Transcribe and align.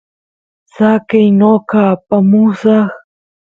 saqey 0.75 1.27
noqa 1.39 1.79
apamusaq 1.93 2.89